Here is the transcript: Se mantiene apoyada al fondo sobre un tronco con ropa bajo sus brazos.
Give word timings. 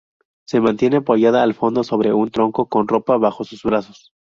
Se 0.47 0.59
mantiene 0.59 0.95
apoyada 0.97 1.43
al 1.43 1.53
fondo 1.53 1.83
sobre 1.83 2.11
un 2.11 2.31
tronco 2.31 2.65
con 2.67 2.87
ropa 2.87 3.17
bajo 3.17 3.43
sus 3.43 3.61
brazos. 3.61 4.11